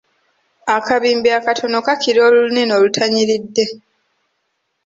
[0.75, 3.65] Akabimbi akatono kakira olunene olutanyiridde.